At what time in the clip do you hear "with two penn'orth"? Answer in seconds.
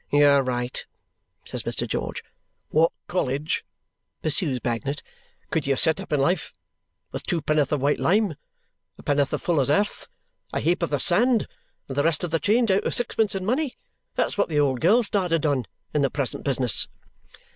7.11-7.71